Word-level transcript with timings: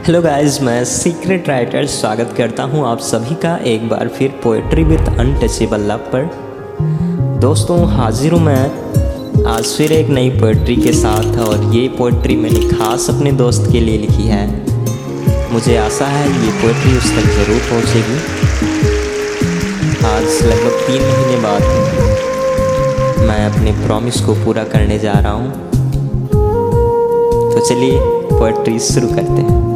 Hello 0.00 0.20
guys 0.22 0.60
मैं 0.62 0.84
secret 0.84 1.48
writer 1.48 1.86
स्वागत 1.86 2.32
करता 2.36 2.62
हूँ 2.64 2.84
आप 2.86 2.98
सभी 2.98 3.34
का 3.34 3.56
एक 3.66 3.88
बार 3.88 4.08
फिर 4.08 4.30
पोएट्री 4.42 4.84
विद 4.84 5.08
अनटचेबल 5.10 5.80
लव 5.80 5.98
पर। 6.12 7.38
दोस्तों, 7.40 7.78
हाजिर 7.88 8.32
हूँ 8.32 8.40
मैं 8.40 9.44
आज 9.46 9.64
फिर 9.66 9.92
एक 9.92 10.08
नई 10.08 10.30
पोएट्री 10.40 10.76
के 10.76 10.92
साथ 10.92 11.38
और 11.38 11.64
ये 11.74 11.86
पोएट्री 11.98 12.36
मैंने 12.36 12.60
खास 12.70 13.08
अपने 13.10 13.32
दोस्त 13.32 13.70
के 13.72 13.80
लिए 13.80 13.98
लिखी 13.98 14.26
है। 14.28 14.46
मुझे 15.52 15.76
आशा 15.76 16.06
है 16.06 16.26
ये 16.28 16.52
पोएट्री 16.62 16.96
उस 16.98 17.10
तक 17.16 17.30
ज़रूर 17.36 17.60
पहुंचेगी। 17.70 18.18
आज 20.06 20.42
लगभग 20.44 20.86
तीन 20.86 21.02
महीने 21.02 21.40
बाद 21.42 21.62
मैं 23.28 23.44
अपने 23.46 23.72
प्रॉमिस 23.86 24.20
को 24.20 24.44
पूरा 24.44 24.64
करने 24.66 24.98
जा 24.98 25.18
रहा 25.18 25.32
हूँ। 25.32 25.50
तो 27.52 27.66
चलिए 27.68 27.98
पोएट्री 28.30 28.78
शुरू 28.82 29.08
करते 29.08 29.42
हैं। 29.42 29.69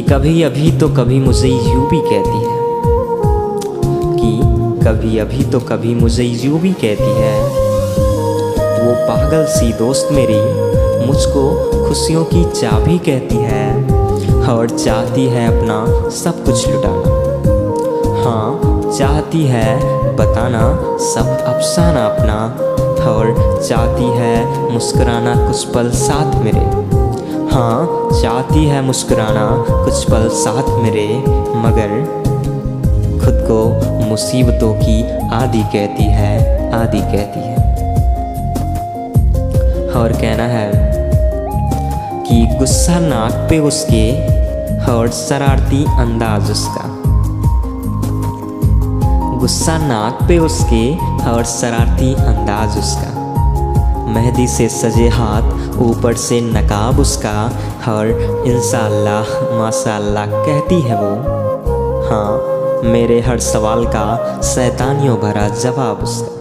कि 0.00 0.08
कभी 0.08 0.42
अभी 0.42 0.70
तो 0.78 0.88
कभी 0.88 1.18
मुझे 1.20 1.48
यूँ 1.48 1.88
भी 1.90 1.98
कहती 2.00 2.38
है। 2.38 2.58
कि 4.16 4.40
कभी 4.84 5.18
अभी 5.18 5.44
तो 5.44 5.60
कभी 5.60 5.94
मुझे 5.94 6.24
यूँ 6.24 6.60
भी 6.60 6.72
कहती 6.72 7.10
है, 7.14 7.42
वो 8.78 8.94
पागल 9.08 9.44
सी 9.44 9.72
दोस्त 9.72 10.08
मेरी 10.12 10.38
मुझको 11.06 11.42
खुशियों 11.88 12.24
की 12.24 12.44
चाबी 12.44 12.98
कहती 12.98 13.36
है 13.36 14.48
और 14.48 14.68
चाहती 14.68 15.26
है 15.26 15.46
अपना 15.48 16.08
सब 16.10 16.44
कुछ 16.44 16.68
लुटाना। 16.68 18.22
हाँ 18.22 18.90
चाहती 18.98 19.44
है 19.46 19.76
बताना 20.16 20.62
सब 20.98 21.36
अफसाना 21.46 22.06
अपना 22.06 22.38
और 23.10 23.34
चाहती 23.68 24.04
है 24.04 24.72
मुस्कुराना 24.72 25.34
कुछ 25.46 25.64
पल 25.64 25.90
साथ 25.90 26.42
मेरे। 26.44 26.99
हाँ। 27.52 28.08
चाहती 28.22 28.64
है 28.64 28.82
मुस्कुराना, 28.82 29.64
कुछ 29.84 30.04
पल 30.10 30.28
साथ 30.28 30.82
मेरे, 30.82 31.24
मगर 31.56 32.20
खुद 33.24 33.34
को 33.50 33.90
मुसीबतों 34.06 34.74
की 34.74 35.02
आदि 35.28 35.62
कहती 35.62 36.04
है, 36.04 36.36
आदि 36.72 37.00
कहती 37.00 37.40
है। 37.40 37.50
और 39.92 40.12
कहना 40.12 40.42
है 40.42 40.70
कि 42.26 42.58
गुस्सा 42.58 42.98
नाक 42.98 43.32
पे 43.50 43.58
उसके 43.58 44.26
और 44.92 45.08
शरारती 45.08 45.84
अंदाज 45.84 46.50
उसका। 46.50 46.84
गुस्सा 49.38 49.78
नाक 49.78 50.28
पे 50.28 50.38
उसके 50.38 50.96
और 51.30 51.44
शरारती 51.44 52.14
अंदाज 52.14 52.78
उसका। 52.78 53.09
मेहंदी 54.10 54.46
से 54.48 54.68
सजे 54.68 55.08
हाथ, 55.08 55.78
ऊपर 55.78 56.14
से 56.14 56.40
नकाब 56.40 57.00
उसका। 57.00 57.52
और 57.88 58.08
इंशाल्लाह 58.46 59.30
माशाल्लाह 59.58 60.26
कहती 60.26 60.80
है 60.80 60.96
वो। 60.96 61.14
हाँ 62.08 62.90
मेरे 62.90 63.20
हर 63.20 63.38
सवाल 63.38 63.84
का 63.86 64.40
शैतानियों 64.44 65.16
भरा 65.18 65.48
जवाब 65.48 66.02
उसका। 66.02 66.38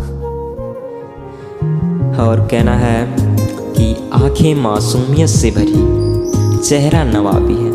और 2.24 2.48
कहना 2.48 2.74
है 2.74 3.16
कि 3.74 4.10
आँखें 4.14 4.56
मासूमियत 4.56 5.30
से 5.30 5.52
भरी, 5.52 6.60
चेहरा 6.60 7.04
नवाबी 7.04 7.54
है। 7.54 7.72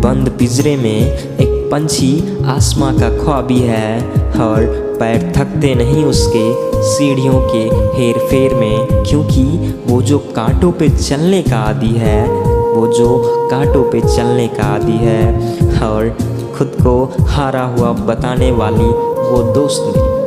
बंद 0.00 0.28
पिजरे 0.38 0.76
में 0.76 1.00
एक 1.16 1.68
पंछी 1.72 2.44
आसमां 2.46 2.92
का 2.94 3.08
ख्वाबी 3.24 3.58
है, 3.58 4.00
और 4.40 4.89
पैर 5.00 5.32
थकते 5.36 5.74
नहीं 5.74 6.04
उसके 6.04 6.42
सीढ़ियों 6.84 7.40
के 7.42 7.62
हेर 7.96 8.18
फेर 8.30 8.54
में, 8.54 9.04
क्योंकि 9.04 9.44
वो 9.86 10.00
जो 10.02 10.18
कांटों 10.36 10.72
पे 10.72 10.88
चलने 10.88 11.42
का 11.42 11.58
आदि 11.58 11.92
है, 11.98 12.22
वो 12.74 12.86
जो 12.88 13.08
कांटों 13.50 13.82
पे 13.90 14.00
चलने 14.00 14.46
का 14.48 14.64
आदि 14.64 14.96
है, 14.98 15.22
और 15.82 16.08
खुद 16.56 16.76
को 16.82 17.24
हारा 17.26 17.62
हुआ 17.68 17.92
बताने 18.06 18.50
वाली 18.52 18.88
वो 19.30 19.42
दोस्त 19.54 19.82
मेरी 19.86 20.18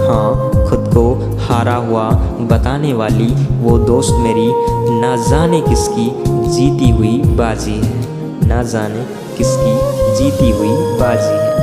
हाँ 0.00 0.50
खुद 0.68 0.90
को 0.94 1.04
हारा 1.38 1.74
हुआ 1.86 2.08
बताने 2.50 2.92
वाली 2.92 3.28
वो 3.62 3.76
दोस्त 3.78 4.14
मेरी 4.18 4.48
ना 5.00 5.16
जाने 5.28 5.60
किसकी 5.60 6.08
जीती 6.50 6.90
हुई 6.90 7.16
बाजी 7.36 7.74
है, 7.74 8.48
ना 8.48 8.62
जाने 8.72 9.04
किसकी 9.36 9.74
जीती 10.16 10.50
हुई 10.50 10.74
बाजी 11.00 11.36
है। 11.36 11.58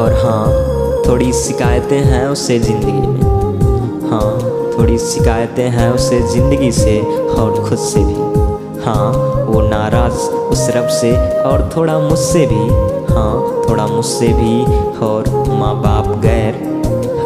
और 0.00 0.12
हाँ 0.24 0.69
थोड़ी 1.10 1.32
शिकायतें 1.32 2.02
हैं 2.04 2.26
उससे 2.26 2.58
ज़िंदगी 2.58 2.92
में। 2.92 4.10
हाँ 4.10 4.32
थोड़ी 4.72 4.98
शिकायतें 4.98 5.68
हैं 5.70 5.88
उससे 5.90 6.20
ज़िंदगी 6.22 6.70
से 6.72 7.00
और 7.00 7.68
खुद 7.68 7.78
से 7.78 8.00
भी। 8.00 8.82
हाँ 8.84 9.10
वो 9.46 9.60
नाराज़ 9.60 10.20
उस 10.52 10.66
रब 10.76 10.86
से 10.88 11.10
और 11.42 11.68
थोड़ा 11.76 11.98
मुझसे 11.98 12.46
भी। 12.46 12.68
हाँ 13.14 13.64
थोड़ा 13.68 13.86
मुझसे 13.86 14.28
भी 14.28 14.62
और 14.98 15.28
माँ 15.60 15.74
बाप 15.82 16.06
गैर 16.20 16.54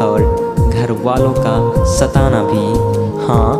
और 0.01 0.23
घर 0.71 0.91
वालों 1.03 1.33
का 1.37 1.85
सताना 1.93 2.43
भी। 2.43 2.65
हाँ 3.27 3.53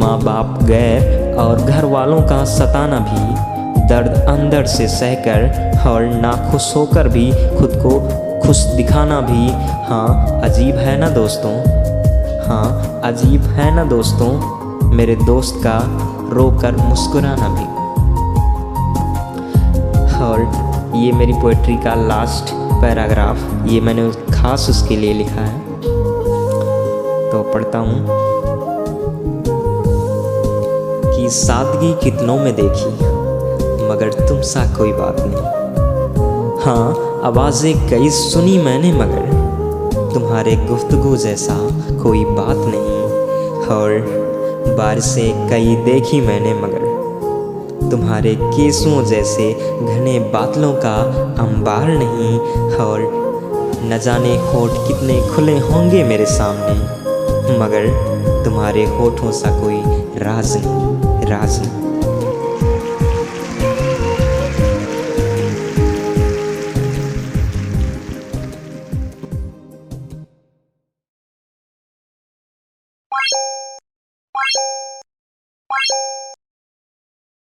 माँ 0.00 0.18
बाप 0.22 0.62
गैर 0.62 1.36
और 1.36 1.60
घर 1.60 1.84
वालों 1.84 2.20
का 2.22 2.44
सताना 2.56 2.98
भी। 2.98 3.86
दर्द 3.88 4.20
अंदर 4.28 4.66
से 4.66 4.88
सहकर 4.88 5.88
और 5.88 6.04
नाखुश 6.04 6.72
होकर 6.76 7.08
भी 7.08 7.30
खुद 7.58 7.80
को 7.86 8.23
खुश 8.46 8.58
दिखाना 8.76 9.20
भी 9.20 9.48
हाँ 9.86 10.40
अजीब 10.40 10.76
है 10.76 10.98
ना 10.98 11.08
दोस्तों? 11.10 11.52
हाँ 12.48 13.00
अजीब 13.04 13.42
है 13.42 13.74
ना 13.74 13.84
दोस्तों? 13.84 14.28
मेरे 14.88 15.16
दोस्त 15.16 15.54
का 15.66 15.78
रोकर 16.34 16.76
मुस्कुराना 16.76 17.48
भी। 17.48 17.64
और 20.24 20.40
ये 20.96 21.12
मेरी 21.12 21.32
पोइट्री 21.32 21.76
का 21.76 21.94
लास्ट 21.94 22.54
पैराग्राफ 22.80 23.66
ये 23.66 23.80
मैंने 23.80 24.10
खास 24.10 24.66
उसके 24.70 24.96
लिए 24.96 25.12
लिखा 25.12 25.40
है। 25.40 25.60
तो 27.30 27.42
पढ़ता 27.54 27.78
हूँ। 27.78 28.06
कि 31.16 31.28
सादगी 31.30 31.92
कितनों 32.04 32.38
में 32.38 32.54
देखी, 32.56 32.94
मगर 33.88 34.26
तुम 34.28 34.40
सा 34.40 34.66
कोई 34.76 34.92
बात 34.92 35.16
नहीं। 35.18 35.42
हाँ 36.60 37.13
आवाज़ें 37.24 37.88
कई 37.90 38.08
सुनी 38.10 38.56
मैंने, 38.58 38.92
मगर 38.92 40.10
तुम्हारे 40.14 40.54
गुफ्तगु 40.56 41.16
जैसा 41.16 41.54
कोई 42.02 42.24
बात 42.24 42.56
नहीं। 42.56 43.68
और 43.68 44.74
बारिशें 44.78 45.48
कई 45.50 45.76
देखी 45.84 46.20
मैंने, 46.20 46.52
मगर 46.54 47.88
तुम्हारे 47.90 48.34
केसुओं 48.34 49.02
जैसे 49.04 49.52
घने 49.52 50.18
बादलों 50.34 50.72
का 50.74 50.94
अंबार 51.42 51.88
नहीं। 51.88 52.38
और 52.78 53.00
न 53.84 53.98
जाने 54.04 54.36
होठ 54.44 54.70
कितने 54.88 55.20
खुले 55.28 55.58
होंगे 55.60 56.04
मेरे 56.04 56.26
सामने, 56.26 57.58
मगर 57.58 57.88
तुम्हारे 58.44 58.84
होठों 58.90 59.32
सा 59.32 59.60
कोई 59.60 59.82
राज 60.20 60.56
नहीं 60.56 61.26
राज 61.26 61.58
नहीं। 61.58 61.93